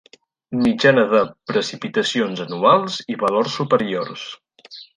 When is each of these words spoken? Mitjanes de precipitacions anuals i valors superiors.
Mitjanes 0.61 1.11
de 1.11 1.19
precipitacions 1.51 2.43
anuals 2.47 2.99
i 3.17 3.21
valors 3.27 3.61
superiors. 3.61 4.29